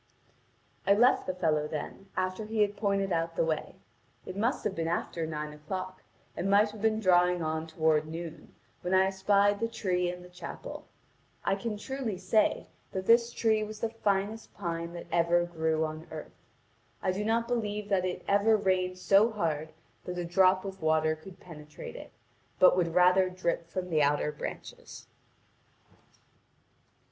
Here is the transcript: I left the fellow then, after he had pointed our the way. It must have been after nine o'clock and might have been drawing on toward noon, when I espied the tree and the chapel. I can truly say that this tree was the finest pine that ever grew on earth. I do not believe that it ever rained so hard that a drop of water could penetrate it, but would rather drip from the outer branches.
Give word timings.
I 0.87 0.95
left 0.95 1.27
the 1.27 1.35
fellow 1.35 1.67
then, 1.67 2.09
after 2.17 2.43
he 2.45 2.61
had 2.63 2.75
pointed 2.75 3.13
our 3.13 3.29
the 3.35 3.45
way. 3.45 3.75
It 4.25 4.35
must 4.35 4.63
have 4.63 4.73
been 4.73 4.87
after 4.87 5.27
nine 5.27 5.53
o'clock 5.53 6.01
and 6.35 6.49
might 6.49 6.71
have 6.71 6.81
been 6.81 6.99
drawing 6.99 7.43
on 7.43 7.67
toward 7.67 8.07
noon, 8.07 8.55
when 8.81 8.95
I 8.95 9.05
espied 9.05 9.59
the 9.59 9.67
tree 9.67 10.09
and 10.09 10.25
the 10.25 10.29
chapel. 10.29 10.87
I 11.45 11.53
can 11.53 11.77
truly 11.77 12.17
say 12.17 12.65
that 12.93 13.05
this 13.05 13.31
tree 13.31 13.61
was 13.63 13.79
the 13.79 13.89
finest 13.89 14.51
pine 14.55 14.93
that 14.93 15.05
ever 15.11 15.45
grew 15.45 15.85
on 15.85 16.07
earth. 16.09 16.33
I 17.03 17.11
do 17.11 17.23
not 17.23 17.47
believe 17.47 17.87
that 17.89 18.03
it 18.03 18.25
ever 18.27 18.57
rained 18.57 18.97
so 18.97 19.29
hard 19.29 19.69
that 20.05 20.17
a 20.17 20.25
drop 20.25 20.65
of 20.65 20.81
water 20.81 21.15
could 21.15 21.39
penetrate 21.39 21.95
it, 21.95 22.11
but 22.57 22.75
would 22.75 22.95
rather 22.95 23.29
drip 23.29 23.67
from 23.69 23.91
the 23.91 24.01
outer 24.01 24.31
branches. 24.31 25.05